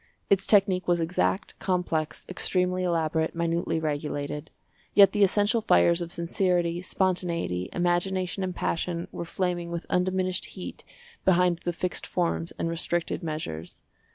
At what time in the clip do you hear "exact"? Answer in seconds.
0.99-1.53